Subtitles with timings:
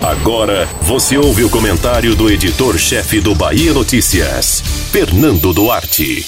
[0.00, 6.26] Agora você ouve o comentário do editor-chefe do Bahia Notícias, Fernando Duarte.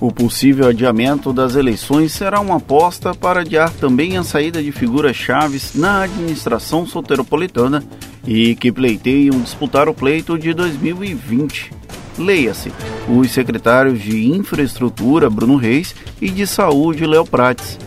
[0.00, 5.14] O possível adiamento das eleições será uma aposta para adiar também a saída de figuras
[5.14, 7.84] chaves na administração soteropolitana
[8.26, 11.72] e que pleiteiam disputar o pleito de 2020.
[12.16, 12.72] Leia-se,
[13.08, 17.78] os secretários de Infraestrutura, Bruno Reis, e de Saúde, Léo Prates.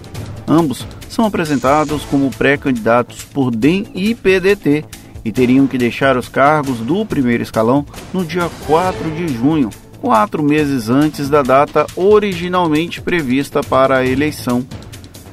[0.48, 4.84] Ambos são apresentados como pré-candidatos por DEM e PDT
[5.24, 9.70] e teriam que deixar os cargos do primeiro escalão no dia 4 de junho,
[10.02, 14.66] quatro meses antes da data originalmente prevista para a eleição.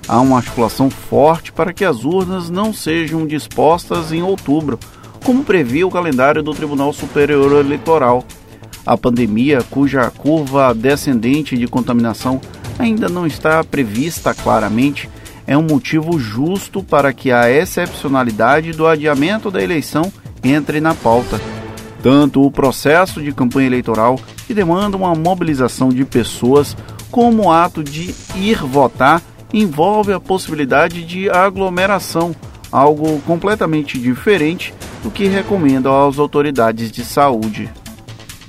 [0.07, 4.79] Há uma articulação forte para que as urnas não sejam dispostas em outubro,
[5.25, 8.25] como previa o calendário do Tribunal Superior Eleitoral.
[8.87, 12.41] A pandemia, cuja curva descendente de contaminação
[12.81, 15.09] ainda não está prevista claramente,
[15.47, 20.13] é um motivo justo para que a excepcionalidade do adiamento da eleição
[20.43, 21.41] entre na pauta.
[22.03, 26.77] Tanto o processo de campanha eleitoral, que demanda uma mobilização de pessoas,
[27.11, 29.21] como o ato de ir votar
[29.53, 32.35] envolve a possibilidade de aglomeração,
[32.71, 34.73] algo completamente diferente
[35.03, 37.69] do que recomendam as autoridades de saúde.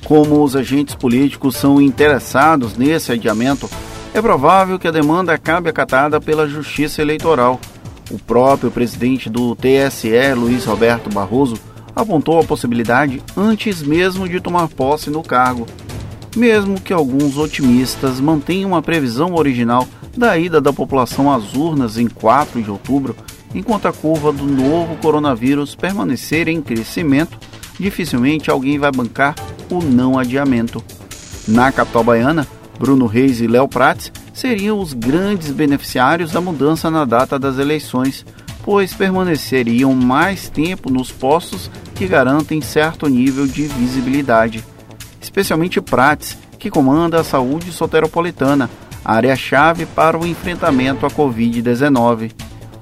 [0.06, 3.70] Como os agentes políticos são interessados nesse adiamento,
[4.14, 7.60] é provável que a demanda acabe acatada pela Justiça Eleitoral.
[8.10, 11.58] O próprio presidente do TSE, Luiz Roberto Barroso,
[11.96, 15.66] apontou a possibilidade antes mesmo de tomar posse no cargo.
[16.36, 22.08] Mesmo que alguns otimistas mantenham a previsão original da ida da população às urnas em
[22.08, 23.16] 4 de outubro,
[23.56, 27.38] enquanto a curva do novo coronavírus permanecer em crescimento,
[27.80, 29.36] dificilmente alguém vai bancar
[29.70, 30.84] o não adiamento.
[31.48, 32.48] Na capital baiana,
[32.82, 38.26] Bruno Reis e Léo Prates seriam os grandes beneficiários da mudança na data das eleições,
[38.64, 44.66] pois permaneceriam mais tempo nos postos que garantem certo nível de visibilidade.
[45.22, 48.68] Especialmente Prates, que comanda a saúde soteropolitana,
[49.06, 52.32] área-chave para o enfrentamento à Covid-19.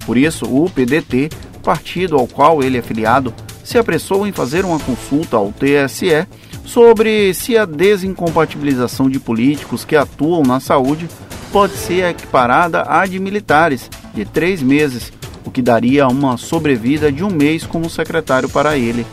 [0.05, 1.29] Por isso, o PDT,
[1.61, 3.33] partido ao qual ele é filiado,
[3.65, 6.25] se apressou em fazer uma consulta ao TSE
[6.71, 11.09] sobre se a desincompatibilização de políticos que atuam na saúde
[11.51, 15.11] pode ser equiparada à de militares, de três meses,
[15.43, 19.03] o que daria uma sobrevida de um mês como secretário para ele.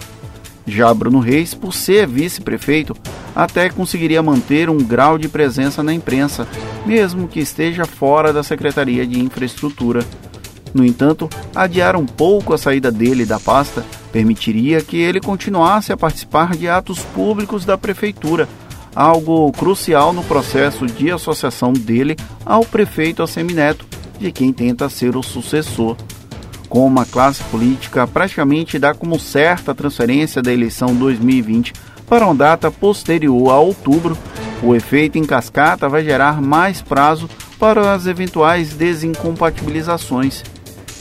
[0.66, 2.94] Já Bruno Reis, por ser vice-prefeito,
[3.34, 6.46] até conseguiria manter um grau de presença na imprensa,
[6.84, 10.04] mesmo que esteja fora da Secretaria de Infraestrutura.
[10.74, 13.82] No entanto, adiar um pouco a saída dele da pasta
[14.16, 18.48] permitiria que ele continuasse a participar de atos públicos da prefeitura,
[18.94, 23.84] algo crucial no processo de associação dele ao prefeito Assemineto,
[24.18, 25.98] de quem tenta ser o sucessor
[26.66, 31.74] com uma classe política praticamente dá como certa a transferência da eleição 2020
[32.08, 34.16] para uma data posterior a outubro,
[34.62, 37.28] o efeito em cascata vai gerar mais prazo
[37.58, 40.42] para as eventuais desincompatibilizações.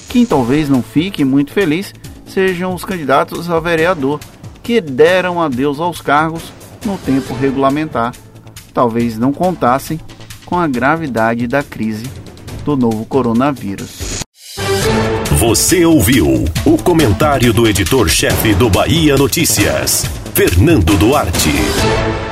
[0.09, 1.93] Quem talvez não fique muito feliz
[2.27, 4.19] sejam os candidatos a vereador,
[4.63, 6.51] que deram adeus aos cargos
[6.85, 8.13] no tempo regulamentar.
[8.73, 9.99] Talvez não contassem
[10.45, 12.05] com a gravidade da crise
[12.63, 14.23] do novo coronavírus.
[15.37, 22.24] Você ouviu o comentário do editor-chefe do Bahia Notícias, Fernando Duarte.